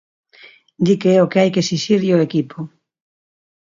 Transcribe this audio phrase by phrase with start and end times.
[0.85, 2.57] Di que é o que hai que esixirlle o equipo.